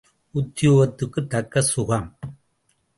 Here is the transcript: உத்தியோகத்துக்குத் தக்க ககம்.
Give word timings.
உத்தியோகத்துக்குத் 0.35 1.29
தக்க 1.29 1.61
ககம். 1.61 2.17